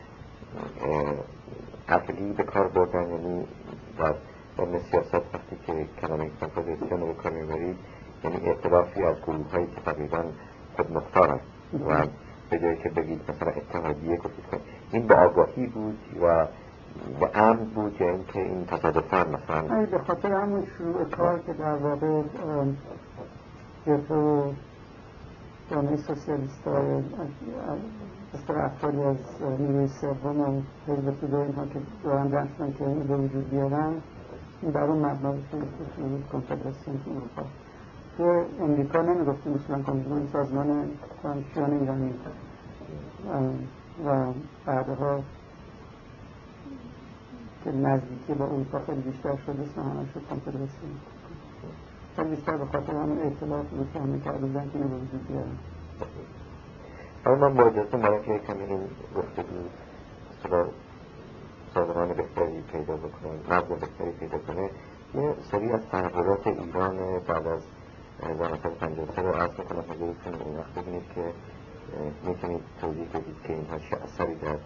عقلی 1.88 2.32
به 2.32 2.42
کار 2.42 2.68
بردن؟ 2.68 3.10
یعنی 3.10 3.46
در 3.98 4.14
علم 4.58 4.78
سیاست 4.90 5.14
وقتی 5.14 5.56
که 5.66 5.86
کلمه 6.00 6.30
کنفدراسیون 6.40 7.00
رو 7.00 7.12
کار 7.14 7.32
می‌برید 7.32 7.76
یعنی 8.24 8.36
اعتلافی 8.46 9.02
از 9.02 9.16
گروه 9.26 9.50
هایی 9.52 9.66
که 9.66 9.80
تقریبا 9.80 10.24
خود 10.76 10.92
مختار 10.92 11.40
و 11.88 12.06
به 12.50 12.58
جایی 12.58 12.76
که 12.76 12.88
بگید 12.88 13.20
مثلا 13.28 13.50
اتحادیه 13.50 14.16
کنید 14.16 14.62
این 14.92 15.06
به 15.06 15.14
آگاهی 15.14 15.66
بود 15.66 15.98
و 16.22 16.46
به 17.20 17.30
امن 17.34 17.64
بود 17.64 18.00
یا 18.00 18.10
اینکه 18.10 18.40
این 18.40 18.66
تصادفا 18.66 19.24
مثلا 19.24 19.86
به 19.86 19.98
خاطر 19.98 20.32
همون 20.32 20.66
شروع 20.78 21.04
کار 21.04 21.38
که 21.38 21.52
در 21.52 21.76
واقع 21.76 22.22
جبهه 23.86 24.54
جامعه 25.70 25.96
سوسیالیست 25.96 26.66
های 26.66 27.02
افرادی 28.56 29.02
از 29.02 29.16
نیروی 29.58 29.88
سوم 29.88 30.40
و 30.40 30.62
حزب 30.86 31.20
توده 31.20 31.36
اینها 31.38 31.66
که 31.66 31.80
دارن 32.04 32.32
رفتن 32.32 32.72
که 32.72 32.86
این 32.86 33.02
به 33.02 33.16
وجود 33.16 33.50
بیارن 33.50 33.92
این 34.62 34.72
بر 34.72 34.82
اون 34.82 34.98
مبنا 34.98 35.32
بود 35.32 36.24
کنفدراسیون 36.32 36.98
تو 37.04 37.10
اروپا. 37.10 37.42
تو 38.16 38.44
امریکا 38.64 39.02
نمی‌گفتیم 39.02 39.52
اصولا 39.52 39.82
کنفدراسیون 39.82 40.28
سازمان 40.32 40.90
دانشجویان 41.22 41.70
ایرانی. 41.70 42.14
و 44.06 44.32
بعدها 44.66 45.20
که 47.64 47.72
نزدیکی 47.72 48.34
با 48.34 48.44
اروپا 48.44 48.78
خیلی 48.78 49.00
بیشتر 49.00 49.36
شد 49.36 49.60
اسم 49.60 49.80
همه 49.80 50.06
شد 50.14 50.22
کنفدراسیون 50.30 50.98
خیلی 52.16 52.30
بیشتر 52.36 52.56
به 52.56 52.64
خاطر 52.64 52.92
همون 52.92 53.18
اعتلاف 53.18 53.66
بود 53.66 53.90
که 53.92 54.00
همه 54.00 54.20
کرده 54.20 54.46
بودن 54.46 54.70
که 54.72 54.78
به 54.78 54.84
وجود 54.84 55.28
بیارن 55.28 55.58
اما 57.26 57.48
من 57.48 57.54
با 57.54 57.64
اجازه 57.64 57.96
برای 57.96 58.22
که 58.24 58.38
کمی 58.38 58.64
این 58.64 58.80
گفته 59.16 59.42
بود 59.42 59.70
مثلا 60.38 60.66
سازمان 61.74 62.08
بهتری 62.08 62.60
پیدا 62.60 62.96
بکنه 62.96 63.32
نظم 63.50 63.68
بهتری 63.68 64.10
پیدا 64.10 64.38
کنه. 64.38 64.70
یه 65.14 65.34
سری 65.50 65.70
از 65.70 65.80
تحولات 65.92 66.46
ایران 66.46 66.96
بعد 67.28 67.46
از 67.46 67.62
1953 68.22 69.22
رو 69.22 69.28
عرض 69.28 69.50
می‌کنم. 69.58 69.84
حضورتون 69.90 70.34
اون 70.34 70.56
وقت 70.56 70.74
ببینید 70.74 71.02
که 71.14 71.32
می‌تونید 72.26 72.60
توضیح 72.80 73.08
بدید 73.14 73.42
که 73.46 73.52
اینها 73.52 73.78
چه 73.78 73.96
اثری 74.04 74.34
در 74.34 74.56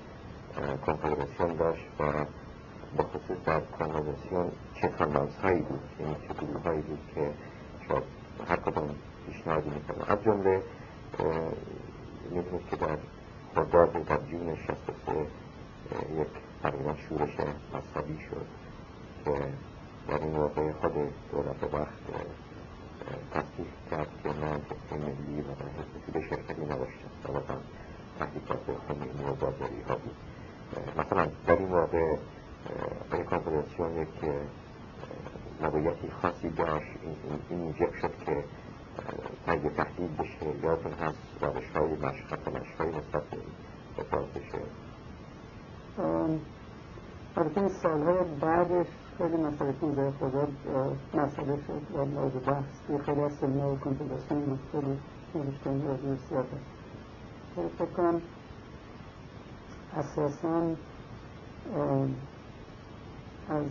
کنفدراسیون 0.87 1.57
داشت 1.57 1.87
و 2.01 2.05
به 2.97 3.03
خصوص 3.03 3.37
در 3.45 3.61
کنفدراسیون 3.61 4.53
چه 4.75 4.89
تندانس 4.89 5.37
هایی 5.43 5.63
بود 5.63 5.81
یعنی 6.01 6.17
چه 6.29 6.35
گروه 6.35 6.63
هایی 6.63 6.81
بود 6.81 6.99
که 7.15 7.31
شاید 7.89 8.03
هر 8.49 8.57
کدوم 8.57 8.95
پیشنهادی 9.27 9.71
می‌کنه 9.71 10.13
از 10.13 10.23
جمله 10.25 10.63
می‌دونید 12.31 12.69
که 12.71 12.77
در 12.77 12.99
خرداد 13.55 13.93
در 13.93 14.17
جون 14.17 14.57
63 14.67 15.27
یک 16.21 16.29
تقریبا 16.63 16.95
شورش 17.09 17.37
مذهبی 17.75 18.19
شد 18.31 18.47
که 19.25 19.53
در 20.09 20.19
این 20.19 20.37
واقع 20.37 20.73
خود 20.73 20.93
دولت 21.33 21.75
وقت 21.75 21.89
تصدیق 23.33 23.67
کرد 23.91 24.09
که 24.23 24.29
من 24.29 24.61
حزب 24.71 25.03
ملی 25.03 25.41
و 25.41 25.45
در 25.45 25.69
حزب 25.79 26.13
به 26.13 26.21
شرکتی 26.21 26.63
نداشتم 26.63 27.11
طبعا 27.25 27.59
تحقیقات 28.19 28.61
خمینی 28.89 29.25
و 29.31 29.35
بازاری 29.35 29.83
ها 29.89 29.97
بود 29.97 30.17
مثلا 30.99 31.29
در 31.47 31.57
این 31.57 31.69
واقع 31.69 32.17
برای 33.11 33.25
کنفدراسیون 33.25 33.97
یک 33.97 34.09
موقعیتی 35.61 36.11
خاصی 36.23 36.51
داشت 36.51 36.87
این 37.51 37.59
موجب 37.59 37.95
شد 37.95 38.25
که 38.27 38.45
تهیه 39.47 39.71
تحلیل 39.71 40.11
بشه 40.19 40.47
یادتون 40.63 40.93
هست 40.93 41.19
روش 41.41 41.71
های 41.77 41.95
مشخص 41.95 42.39
و 42.47 42.51
مشخص 42.51 42.81
های 42.81 42.89
نسبت 42.89 43.23
به 43.97 44.03
بشه 44.35 44.59
البته 47.37 47.61
این 47.61 47.69
سالهای 47.69 48.25
بعدش 48.41 48.87
خیلی 49.19 49.37
مسئله 49.37 49.73
پونزه 49.73 50.13
خدا 50.21 50.49
مسئله 51.15 51.57
شد 51.67 51.83
و 51.95 52.05
مورد 52.05 52.45
بحث 52.45 52.65
توی 52.87 52.99
خیلی 52.99 53.21
از 53.21 53.33
سمینار 53.33 53.77
مسئله 53.77 54.97
نوشته 55.35 55.71
این 55.71 55.87
راجع 55.89 56.23
سیاست 56.29 56.59
فکر 57.79 57.93
کنم 57.97 58.23
اساسا 59.97 60.75
از 63.49 63.65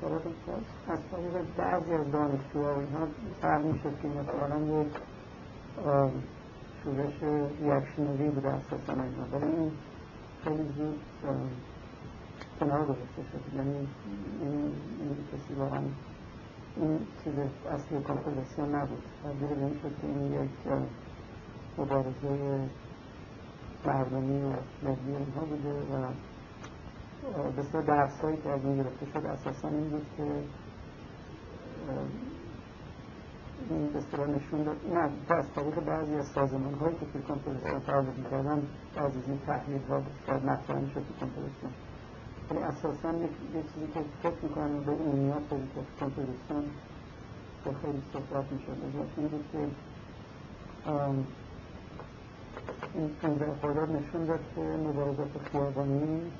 طرف 0.00 0.22
از 0.88 0.98
طریق 1.10 1.44
بعضی 1.56 1.92
از 1.92 2.10
دانشجوها 2.12 2.80
اینها 2.80 3.08
فرق 3.40 3.64
می‌شد 3.64 4.00
که 4.02 4.08
مثلا 4.08 4.80
یک 4.80 4.92
شورش 6.84 7.22
ریاکشنری 7.60 8.30
بوده 8.30 8.48
اساسا 8.48 8.92
اینا 8.92 9.38
ولی 9.38 9.56
این 9.56 9.72
خیلی 10.44 10.68
زود 10.76 11.00
کنار 12.60 12.82
گذاشته 12.84 13.22
شد. 13.32 13.56
یعنی 13.56 13.88
این 14.40 14.72
کسی 15.32 15.54
واقعا 15.54 15.80
این 16.76 16.98
چیز 17.24 17.34
اصلی 17.70 18.02
کنفدراسیون 18.02 18.74
نبود. 18.74 19.02
تبدیل 19.24 19.48
به 19.48 19.64
این 19.64 19.78
شد 19.82 20.00
که 20.00 20.06
این 20.06 20.32
یک 20.32 20.50
مبارزه 21.78 22.68
مردمی 23.84 24.42
و 24.42 24.52
ملی 24.82 25.16
اینها 25.16 25.40
بوده 25.40 25.72
و 25.72 26.06
بسیار 27.56 27.82
درس 27.82 28.20
هایی 28.20 28.36
که 28.36 28.48
از 28.50 28.64
این 28.64 28.76
گرفته 28.76 29.06
شد. 29.06 29.26
اساسا 29.26 29.68
این 29.68 29.88
بود 29.88 30.06
که 30.16 30.22
این 33.70 33.92
به 33.92 34.26
نشون 34.26 34.62
داد. 34.64 34.76
نه 34.92 35.10
از 35.28 35.44
طریق 35.54 35.80
بعضی 35.80 36.14
از 36.14 36.26
سازمان 36.34 36.74
هایی 36.74 36.96
که 36.96 37.06
توی 37.12 37.22
کنفرانسیون 37.22 37.78
فعالیت 37.78 38.16
می‌کردن 38.16 38.62
بعضی 38.96 39.18
از 39.18 39.28
این 39.28 39.38
تحلیل 39.46 39.82
ها 39.88 40.02
شاید 40.26 40.44
مطرح 40.44 40.80
شد 40.80 40.92
توی 40.94 41.16
کنفرانسیون 41.20 41.72
ولی 42.50 42.58
اساسا 42.58 43.12
یک 43.12 43.30
چیزی 43.74 43.86
که 43.94 44.00
فکر 44.22 44.42
می‌کنم 44.42 44.84
به 44.84 44.92
عمومیت 44.92 45.48
که 45.48 45.56
کنفرانسیون 46.00 46.64
به 47.64 47.72
خیلی 47.82 48.02
صحبت 48.12 48.52
می‌شد. 48.52 48.76
این 49.16 49.28
بود 49.28 49.44
که 49.52 49.58
این 52.94 53.08
15 53.22 53.54
خرداد 53.62 53.90
نشون 53.90 54.24
داد 54.24 54.40
که 54.54 54.60
مبارزات 54.60 55.38
خیابانی 55.52 56.32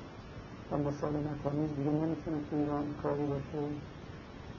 و 0.71 0.77
مسالمت 0.77 1.45
آمیز 1.45 1.69
دیگه 1.75 1.89
نمی‌تونه 1.89 2.37
تو 2.49 2.55
ایران 2.55 2.95
کاری 3.03 3.25
باشه 3.25 3.57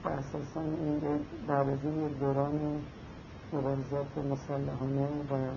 و 0.05 0.09
اساسا 0.09 0.61
این 0.61 0.97
یک 0.97 2.19
دوران 2.21 2.83
مبارزات 3.53 4.19
مسلحانه 4.19 5.09
و 5.31 5.51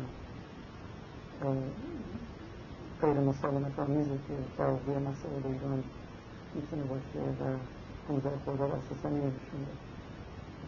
غیر 3.02 3.20
مسالمت 3.20 3.80
آمیزه 3.80 4.18
که 4.28 4.34
باقی 4.58 4.92
مسائل 4.92 5.46
ایران 5.46 5.84
می‌تونه 6.56 6.84
باشه 6.84 7.20
و 7.20 7.58
15 8.08 8.30
خرداد 8.46 8.72
اساسا 8.72 9.10
نمیشون 9.10 9.62
داد 9.66 9.78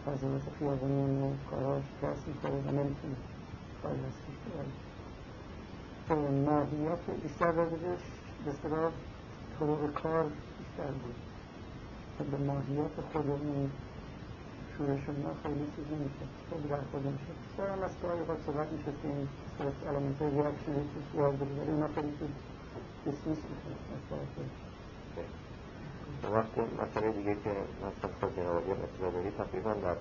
فضایات 0.06 0.42
خیابانی 0.58 1.22
و 1.22 1.30
کاراش 1.50 1.84
کس 2.02 2.28
می‌خوره 2.28 2.54
و 2.54 2.70
نمی‌تونه 2.70 3.16
کاری 3.82 4.00
از 4.06 4.12
پیش 4.26 4.38
ماهیت 6.46 7.22
بیشتر 7.22 7.52
راجبش 7.52 8.04
به 8.44 8.52
صلاح 8.52 8.92
طرق 9.58 10.02
کار 10.02 10.24
بیشتر 10.58 10.92
بود. 11.02 11.14
به 12.30 12.36
ماهیت 12.36 12.94
خود 13.12 13.30
این 13.30 13.70
شورش 14.76 15.08
ما 15.08 15.34
خیلی 15.42 15.66
چیز 15.76 15.86
نمیشه 15.92 16.24
خیلی 16.50 16.68
برخورد 16.68 17.06
نمیشه. 17.06 17.32
بیشتر 17.42 17.68
هم 17.72 17.82
از 17.82 17.90
کاری 18.02 18.24
خود 18.24 18.38
صحبت 18.46 18.72
میشه 18.72 18.92
که 19.02 19.08
این 19.08 19.28
صورت 19.58 19.86
علامت 19.88 20.22
های 20.22 20.30
ریاکشن 20.30 20.74
چیز 20.74 21.14
یاد 21.14 21.42
ولی 21.42 21.70
اونا 21.70 21.88
خیلی 21.88 22.12
چیز 22.18 22.28
دیسمیس 23.04 23.38
میشه 23.38 23.70
از 23.94 24.02
طرف 24.10 24.48
وقتی 26.32 26.60
مسئله 26.60 27.12
دیگه 27.12 27.34
که 27.34 27.50
مثلا 27.78 28.10
خود 28.20 28.36
جنابالی 28.36 28.70
اطلاع 28.70 29.10
داری 29.10 29.30
تقریبا 29.30 29.74
در 29.74 29.96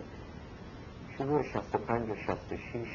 شروع 1.18 1.44
65 1.44 2.10
و 2.10 2.16
66 2.16 2.88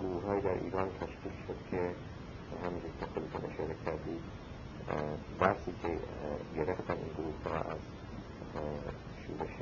گروه 0.00 0.22
های 0.22 0.40
در 0.40 0.54
ایران 0.54 0.88
تشکیل 1.00 1.32
شد 1.46 1.56
که 1.70 1.94
همینجور 2.64 2.90
که 3.00 3.06
خودتون 3.06 3.50
اشاره 3.50 3.74
کردی 3.84 4.18
درسی 5.40 5.72
که 5.82 5.98
گرفتن 6.56 6.94
این 6.94 7.12
گروه 7.16 7.54
ها 7.54 7.70
از 7.70 7.78
شورش 9.26 9.56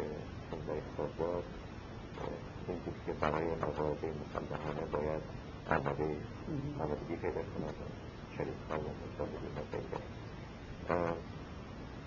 پنزه 0.50 0.83
خرداد 0.97 1.45
این 2.69 2.79
بود 2.79 2.95
که 3.07 3.12
برای 3.12 3.45
مبارزه 3.45 4.12
مسلحانه 4.21 4.85
باید 4.93 5.23
آماده 5.71 6.17
آمادگی 6.79 7.17
پیدا 7.17 7.43
کنند 7.43 7.75
شریف 8.37 8.71
ها 8.71 8.79
و 8.79 8.83
مسلحانه 8.83 9.62
پیدا 9.73 10.00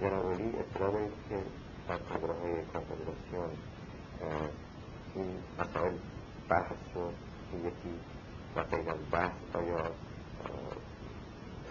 جناب 0.02 0.34
علی 0.34 0.54
اطلاع 0.60 0.92
دارید 0.92 1.12
که 1.30 1.38
در 1.88 1.98
کنگره 1.98 2.34
های 2.34 2.56
کنفدراسیون 2.74 3.50
این 5.16 5.38
مسائل 5.60 5.94
بحث 6.50 6.72
شد 6.94 7.14
که 7.52 7.58
یکی 7.58 8.00
و 8.56 8.64
غیر 8.64 8.90
از 8.90 9.00
بحث 9.12 9.32
آیا 9.54 9.92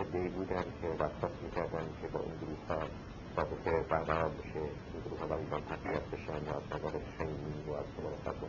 عدهای 0.00 0.28
بودن 0.28 0.64
که 0.80 0.88
درخواست 0.98 1.42
می‌کردن 1.42 1.86
که 2.00 2.08
با 2.08 2.20
این 2.20 2.36
گروه 2.40 2.62
ها 2.68 2.86
رابطه 3.36 3.70
برقرار 3.90 4.30
بشه 4.30 4.60
این 4.60 5.02
گروه 5.04 5.20
ها 5.20 5.26
برای 5.26 5.44
ایران 5.44 5.62
تقویت 5.72 6.04
بشن 6.12 6.40
و 6.48 6.56
از 6.56 6.66
نظر 6.74 6.98
خیلی 7.18 7.54
و 7.68 7.72
از 7.72 7.88
نظر 7.96 8.14
خط 8.24 8.40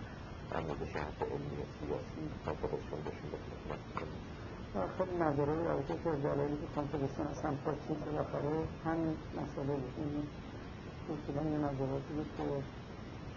آموزش 0.57 0.95
حتی 0.95 1.25
علمی 1.33 1.57
و 1.61 1.65
سیاسی 1.77 2.23
کنفدراسیون 2.45 3.01
بشون 3.07 3.27
بتونه 3.33 3.77
کنیم 3.99 4.21
خیلی 4.97 5.17
نظره 5.25 5.55
رابطه 5.69 5.93
که 6.03 6.09
دلایلی 6.25 6.57
که 6.61 6.67
کنفدراسیون 6.75 7.27
از 7.27 7.41
هم 7.41 7.55
پاچید 7.65 8.05
بالاخره 8.05 8.53
همین 8.85 9.15
مسئله 9.39 9.73
بود. 9.81 9.93
این 9.97 10.27
اصولا 11.13 11.41
یه 11.53 11.57
نظراتی 11.57 12.13
بود 12.17 12.29
که 12.37 12.43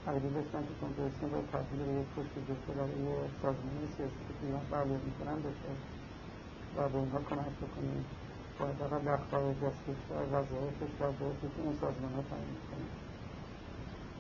تقریب 0.07 0.35
داشتن 0.35 0.63
که 0.69 0.75
کنفدراسیون 0.81 1.31
باید 1.33 1.47
تبدیل 1.53 1.81
به 1.89 1.93
یک 2.01 2.09
پشت 2.17 2.35
جسته 2.49 2.73
برای 2.79 3.29
سازمان 3.43 3.87
سیاسی 3.97 4.23
که 4.29 4.47
ایران 4.47 4.65
فعالیت 4.71 5.03
می‌کنن 5.09 5.39
بشه 5.47 5.96
و 6.77 6.89
به 6.89 6.99
اونها 6.99 7.19
کمک 7.19 7.57
بکنیم. 7.63 8.05
و 8.61 8.65
فقط 8.89 9.03
در 9.05 9.17
خارج 9.31 9.65
از 9.65 9.73
کشور 9.87 10.23
وظایفش 10.33 10.93
وظایفی 11.01 11.47
که 11.57 11.63
اون 11.65 11.75
سازمان 11.75 12.13
ها 12.13 12.23
تعیین 12.31 12.49
می‌کنه. 12.57 12.87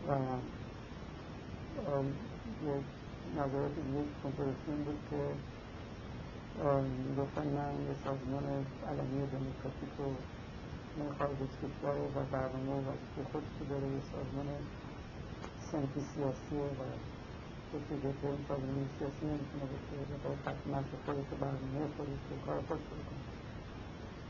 و 0.09 2.03
نظرات 3.37 3.75
دیگه 3.75 4.05
کنفرانسیون 4.23 4.85
بود 4.85 4.99
که 5.11 5.21
گفتن 7.21 7.47
من 7.47 7.73
یه 7.89 7.95
سازمان 8.05 8.45
علمی 8.89 9.27
دموکراتیک 9.27 9.95
من 10.99 11.15
خارج 11.19 11.39
از 11.43 11.55
کشور 11.63 11.97
و 12.17 12.25
برنامه 12.33 12.81
و 12.89 12.91
خودش 13.33 13.55
داره 13.71 13.87
یه 13.87 14.01
سازمان 14.13 14.47
سنفی 15.71 16.01
سیاسی 16.01 16.57
و 16.57 17.16
کسی 17.71 17.95
که 18.03 18.27
این 18.33 18.41
سازمان 18.49 18.89
سیاسی 18.97 19.25
نمی‌تونه 19.31 19.67
باشه 19.73 19.95
و 20.11 20.17
باید 20.25 20.41
خدمت 20.47 20.89
خودش 21.05 21.29
و 21.33 21.37
برنامه 21.43 21.81
خودش 21.97 22.23
و 22.31 22.35
کار 22.47 22.59
خودش 22.69 22.87
رو 22.93 23.01
کنه 23.09 23.25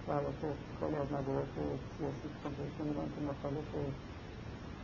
و 0.07 0.09
البته 0.18 0.49
خیلی 0.79 0.96
از 1.05 1.11
نظرات 1.16 1.53
سیاسی 1.96 2.27
کنفرانسیون 2.42 2.87
بودن 2.88 3.09
که 3.14 3.20
مخالف 3.31 3.68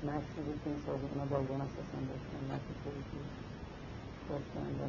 نقشی 0.09 0.41
بود 0.47 0.59
که 0.62 0.69
این 0.71 0.81
سازمان 0.87 1.19
ها 1.21 1.27
باید 1.33 1.51
اساسا 1.67 1.99
داشتن 2.11 2.41
نقش 2.53 2.69
خودشی 2.83 3.21
داشتن 4.29 4.67
و 4.81 4.83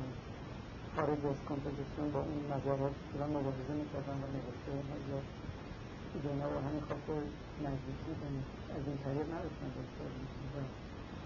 خارج 0.95 1.21
از 1.31 1.39
کنفرانسیون 1.49 2.07
با 2.15 2.21
این 2.29 2.43
نظرات 2.53 2.95
ایران 3.11 3.29
مبارزه 3.37 3.73
می‌کردن 3.81 4.17
و 4.23 4.25
نوشته 4.35 4.71
یا 6.23 6.29
اینا 6.31 6.47
رو 6.53 6.57
همین 6.67 6.83
خاطر 6.89 7.19
نزدیکی 7.65 8.11
از 8.75 8.83
این 8.87 8.97
طریق 9.03 9.27
نداشتن 9.35 9.69
داشتن 9.75 10.82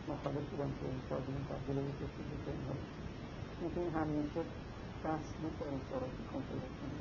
مخالف 0.09 0.49
بودم 0.51 0.71
که 0.79 0.85
این 0.85 1.01
سازمان 1.09 1.41
تبدیل 1.49 1.75
به 1.75 1.91
کسی 1.99 2.21
که 2.45 2.51
اینها 2.51 2.75
این 3.81 3.93
همیشه 3.93 4.41
بحث 5.03 5.25
در 5.43 6.03
کنفرانسیون 6.31 6.91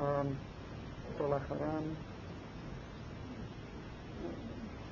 و 0.00 0.24
بالاخره 1.18 1.66
هم 1.66 1.86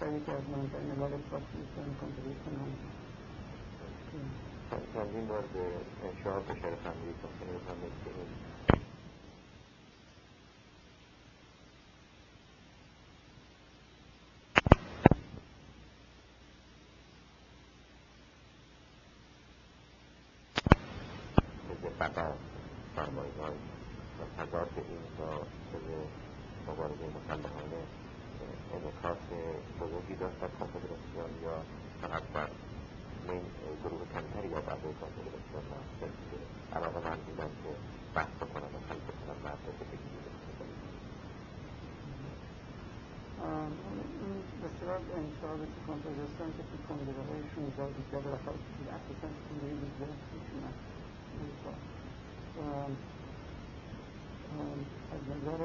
شاید 0.00 0.26
که 0.26 0.33
از 0.33 0.42
مهمترین 0.50 0.90
علال 0.90 1.11
پاسپورتان 1.11 1.88
کنفرانسیون 2.00 2.57
هم 2.61 2.70
چندین 4.94 5.26
بار 5.26 5.44
به 5.54 5.64
انشاء 6.09 6.40
بشر 6.40 6.74
فهمیدی 6.85 7.14
کنفرانسیون 7.22 7.68
هم 7.68 7.90
که 8.04 8.11
بقا 22.00 22.33
فرمایگان 22.96 23.52
و 24.18 24.22
تضاد 24.37 24.70
این 24.76 25.04
با 25.18 25.46
مبارزه 26.72 27.07
مسلحانه 27.18 27.80
انعکاس 28.74 29.24
بزرگی 29.80 30.14
داشت 30.14 30.40
در 30.40 30.48
کنفدراسیون 30.48 31.30
یا 31.44 31.57
فقط 32.02 32.22
بر 32.22 32.48
این 33.28 33.42
گروه 33.85 34.02
کمتری 34.14 34.48
یا 34.48 34.61
بعد 34.61 34.83
کنفدراسیون 35.00 35.64
محصول 35.72 36.12
علاقه 36.76 37.09
من 37.09 37.18
بودن 37.26 37.50
که 37.62 37.70
بحث 38.14 38.38
کنن 38.54 38.70
و 38.74 38.78
حل 38.88 39.00
بکنن 39.09 39.38
و 39.44 39.46
اهداف 39.46 39.78
بگیری 39.92 40.14
بسیار 44.64 45.00
انشاء 45.16 45.57
کنفدراسیون 46.88 46.92
که 46.92 46.92
تو 46.92 46.92
کنگره 46.94 47.23
های 47.29 47.42
16 47.55 47.83
و 47.83 47.87
17 47.87 48.18
بالاخره 48.18 48.59
اساسا 48.97 49.29
کنگره 49.47 49.73
18 49.73 50.07
از 55.14 55.23
نظر 55.31 55.61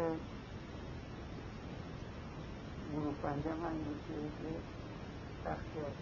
هم 3.50 3.60
همین 3.66 3.84
بود 3.84 4.02
که 4.08 4.20
از 5.50 5.98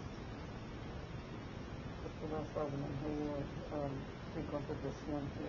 اصطلاح 2.06 2.44
سازمان 2.54 2.94
های 3.02 3.18
ریکانفدراسیون 4.36 5.22
که 5.34 5.46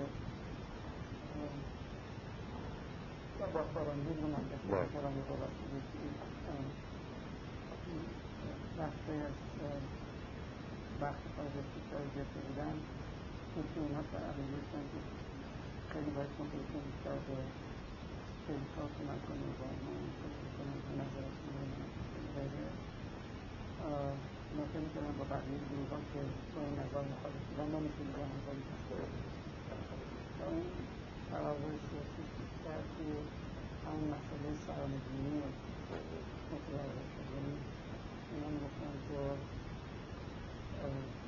با 3.53 3.61
خارندی 3.73 4.13
رو 4.21 4.27
منطقه 4.27 4.69
وقت 8.79 9.03
وقت 11.01 11.23
پایدستی 11.35 11.79
سر 11.89 12.03
جسه 12.15 12.39
بودن. 12.47 12.75
چون 13.51 13.63
که 13.71 13.79
اونا 13.79 14.01
سر 14.11 14.23
عقیده 14.29 14.51
داشتن 14.55 14.83
که 14.91 14.99
خیلی 15.91 16.11
باید 16.15 16.31
کن 16.37 16.47
بهشون 16.51 16.81
بیشتر 16.87 17.17
به 17.27 17.37
سرویسها 18.43 18.85
کمک 18.95 19.23
و 19.29 19.33
با 19.59 19.65
اینا 19.73 19.93
فکر 20.21 20.49
کنیم 20.57 20.79
که 20.85 20.91
نظراتشون 21.01 21.53
رو 21.59 22.31
بده 22.35 22.65
مثل 24.57 24.79
می‌کنم 24.85 25.13
با 25.19 25.25
بقیه 25.33 25.59
گروه 25.69 25.89
ها 25.91 25.99
که 26.11 26.21
با 26.53 26.59
این 26.65 26.75
نظر 26.81 27.03
مخالف 27.11 27.43
بودن 27.49 27.67
ما 27.73 27.79
می‌تونیم 27.85 28.13
با 28.15 28.51
این 28.55 28.63
پیش 28.69 28.81
بردیم 28.89 29.25
و 30.39 30.43
این 30.53 30.67
تراوای 31.29 31.77
سیاسی 31.87 32.21
بیشتر 32.37 32.81
توی 32.93 33.11
همون 33.85 34.05
مسئله 34.13 34.49
سرانگینی 34.65 35.37
متوجه 36.51 37.05
شدنی 37.13 37.55
من 38.37 38.51
می‌گفتن 38.55 38.93
با 39.09 39.21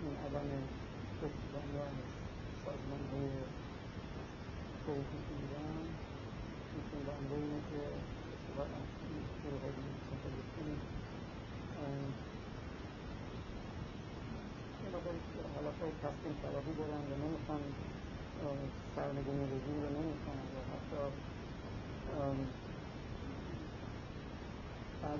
این 0.02 0.16
عدم 0.26 0.50
گفتن 1.22 1.68
و 1.76 1.80
سازمان 2.64 3.04
های 3.12 3.30
توقیفی 4.86 5.34
ایران 5.42 5.86
می‌تونی 6.74 7.04
به 7.08 7.14
اندازه 7.20 7.44
اینه 7.46 7.62
که 7.70 7.80
استفاده 8.34 8.74
از 8.80 8.90
این 9.02 9.24
گروه 9.42 9.60
های 9.62 9.74
دیگه 9.78 9.94
صحبت 10.08 10.50
کنیم 10.56 10.80
این 14.82 14.92
بازار 14.94 15.16
حالت 15.56 15.78
های 15.82 15.94
تصمیم 16.06 16.36
طلبی 16.44 16.74
دارن 16.80 17.04
و 17.12 17.14
نمی‌خوان 17.24 17.64
سرنگونی 18.96 19.46
رژیم 19.54 19.78
رو 19.84 19.90
نمی‌خوان 19.98 20.40
یا 20.54 20.62
حتی 20.72 21.00
از 25.04 25.20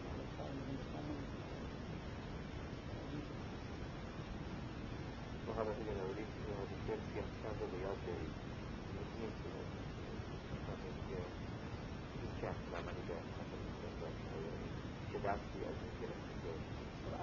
رفتی 15.23 15.59
از 15.69 15.77
این 15.83 15.93
گرفتی 16.01 16.49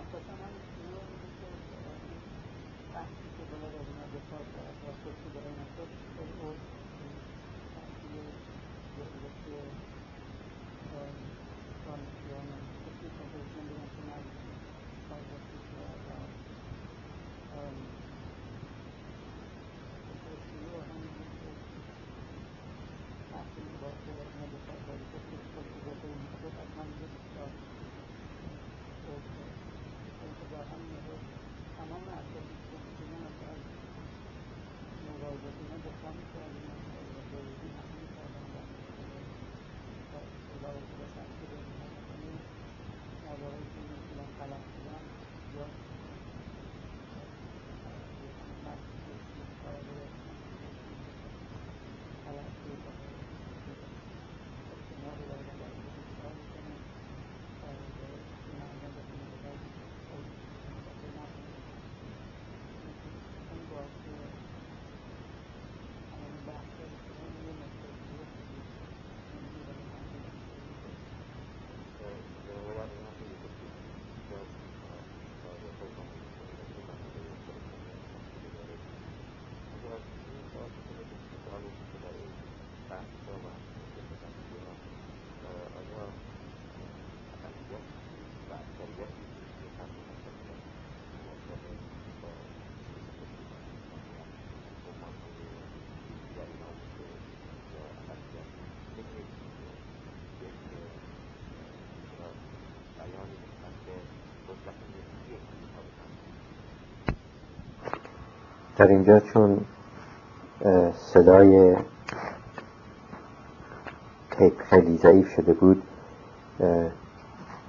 اساسا 0.00 0.34
من 0.40 0.52
بحثی 2.94 3.28
که 3.36 3.42
بالا 3.50 3.68
در 3.72 3.84
اینا 3.88 4.06
دفاع 4.14 4.42
در 108.78 108.86
اینجا 108.86 109.20
چون 109.20 109.60
صدای 110.94 111.76
تیپ 114.30 114.62
خیلی 114.62 114.96
ضعیف 114.96 115.34
شده 115.34 115.52
بود. 115.52 115.82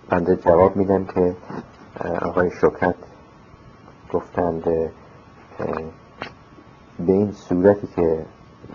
بنده 0.09 0.35
جواب 0.35 0.75
میدم 0.75 1.05
که 1.05 1.35
آقای 2.21 2.51
شکرت 2.51 2.95
گفتند 4.13 4.63
به 6.99 7.13
این 7.13 7.31
صورتی 7.31 7.87
که 7.95 8.25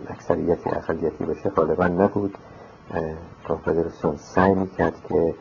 اکثریت 0.08 0.66
اقلیتی 0.66 1.24
باشه 1.24 1.50
غالبا 1.50 1.86
نبود. 1.86 2.38
کنفدراسیون 3.48 4.16
سعی 4.16 4.54
می‌کرد 4.54 4.94
که 5.08 5.34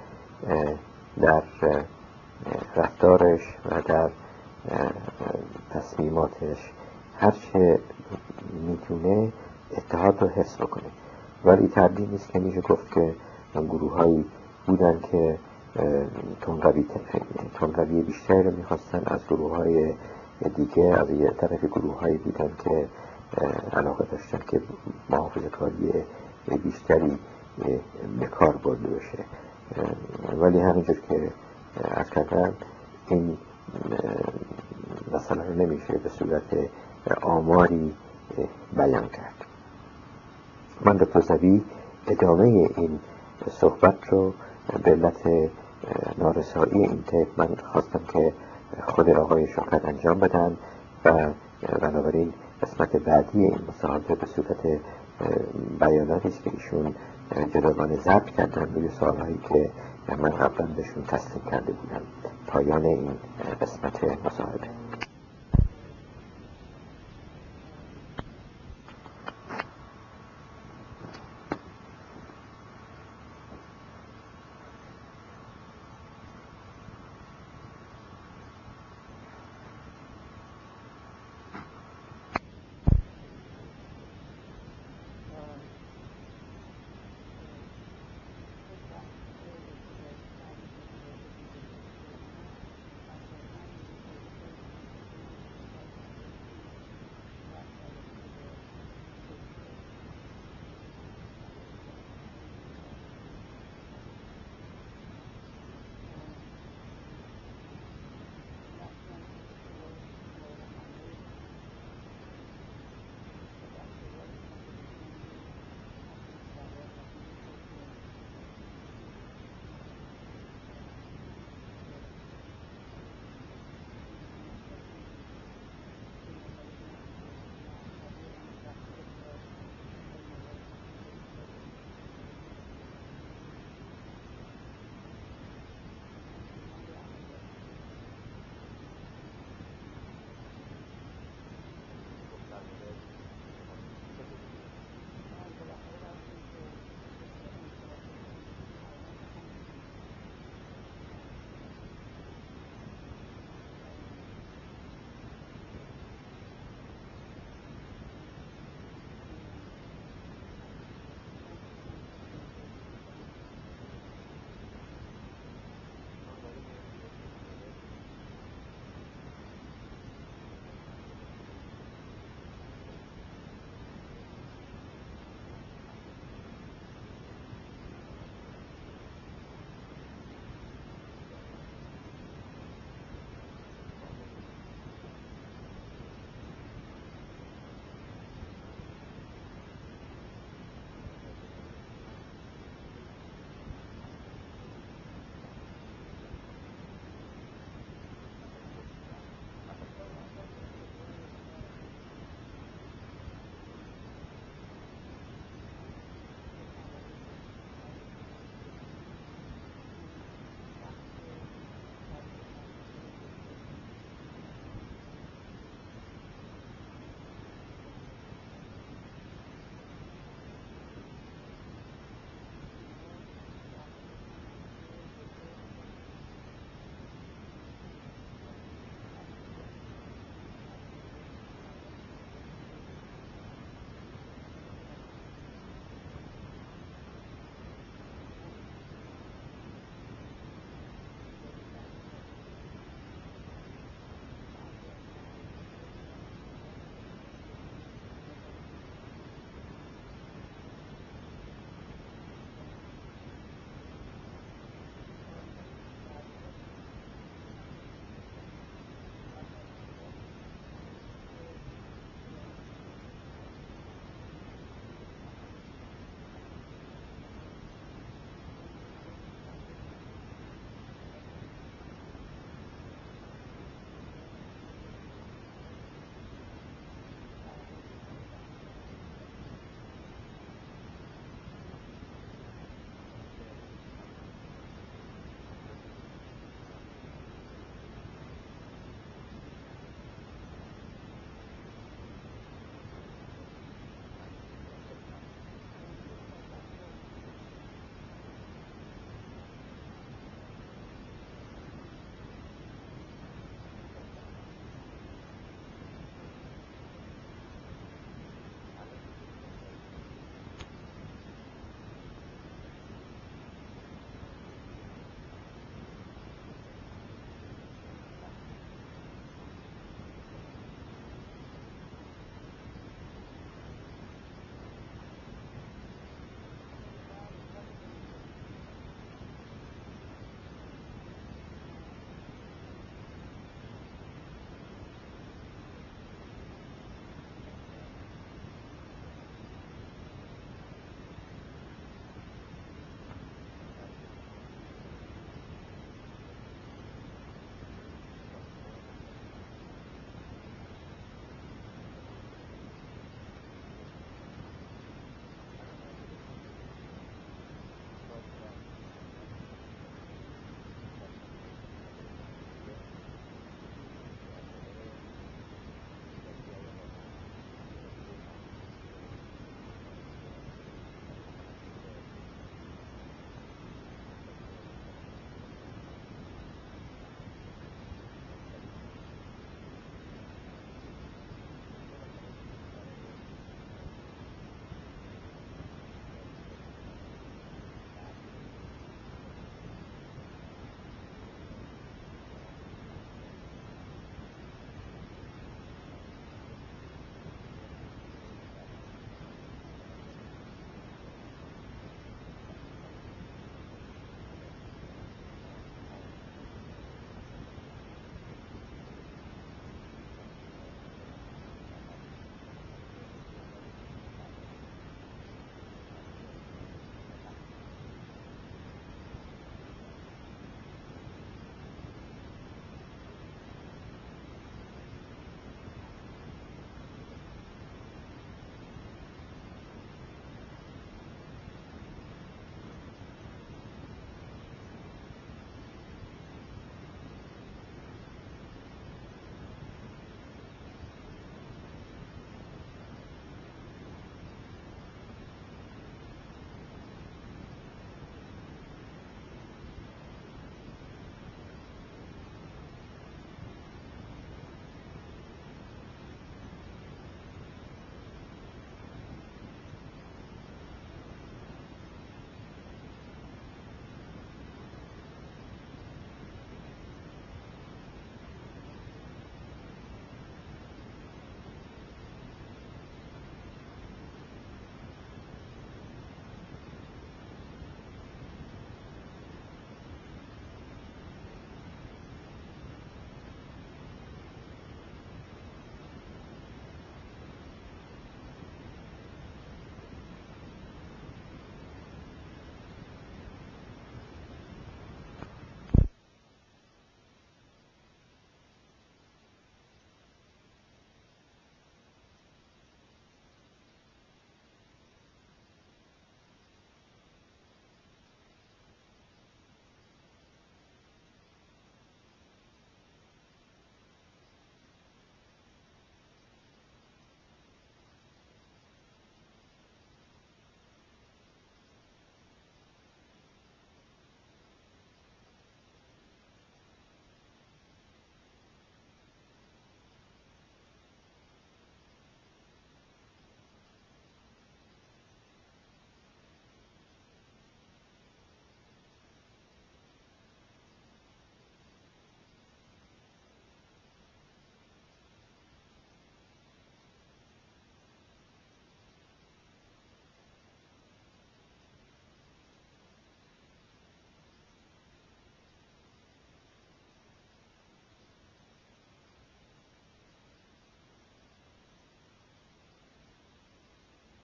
در 1.22 1.44
رفتارش 2.76 3.42
و 3.72 3.82
در 3.82 4.10
تصمیماتش 5.70 6.72
هرچه 7.18 7.80
می‌تونه 8.68 9.32
اتحاد 9.78 10.22
رو 10.22 10.28
حفظ 10.28 10.58
بکنه. 10.58 10.90
ولی 11.46 11.68
تردید 11.68 12.12
نیست 12.12 12.32
که 12.32 12.40
میشه 12.40 12.62
گفت 12.62 12.92
که 12.92 13.16
گروه 13.56 13.94
هایی 13.94 14.26
بودن 14.68 15.00
که 15.12 15.38
تنقوی 17.60 18.02
بیشتری 18.02 18.44
رو 18.44 18.52
می‌خواستن 18.52 19.02
از 19.06 19.28
گروه 19.28 19.56
های 19.56 19.94
دیگه 20.56 20.84
از 20.84 21.10
یه 21.10 21.30
طرف 21.30 21.66
گروه 21.66 22.00
هایی 22.00 22.18
بودن 22.18 22.52
که 22.64 22.88
علاقه 23.74 24.06
داشتن 24.12 24.40
که 24.48 24.62
محافظ 25.10 25.46
کاری 25.46 25.94
بیشتری 26.64 27.18
به 28.20 28.28
کار 28.28 28.56
برده 28.56 28.88
بشه. 28.88 29.26
ولی 30.38 30.60
همینجور 30.60 30.96
که 31.10 31.32
از 31.82 32.12
این 33.08 33.38
مثلا 35.12 35.44
نمیشه 35.44 35.98
به 35.98 36.10
صورت 36.10 36.70
آماری 37.22 37.94
بیان 38.74 39.08
کرد. 39.08 39.46
من 40.86 40.98
دکتر 40.98 41.40
ادامه 42.08 42.44
این 42.78 43.00
صحبت 43.50 44.08
رو 44.10 44.34
به 44.84 44.92
علت 44.92 45.50
نارسایی 46.18 46.74
این 46.74 47.04
تیپ 47.08 47.28
من 47.38 47.56
خواستم 47.72 48.02
که 48.14 48.34
خود 48.88 49.10
آقای 49.10 49.48
شوکت 49.48 49.86
انجام 49.86 50.20
بدن 50.20 50.58
و 51.06 51.30
بنابراین 51.82 52.34
قسمت 52.62 52.96
بعدی 52.96 53.40
این 53.40 53.60
مصاحبه 53.68 54.16
به 54.16 54.26
صورت 54.26 54.80
بیاناتی 55.80 56.30
که 56.30 56.52
ایشون 56.54 56.96
جداگانه 57.54 57.96
ضبط 57.96 58.26
کردن 58.26 58.74
روی 58.74 58.90
سالهایی 58.90 59.40
که 59.50 59.70
من 60.08 60.30
قبلا 60.30 60.68
بهشون 60.68 61.04
تسلیم 61.04 61.46
کرده 61.52 61.72
بودم. 61.74 62.02
پایان 62.48 62.86
این 62.86 63.12
قسمت 63.62 64.04
مصاحبه. 64.26 64.83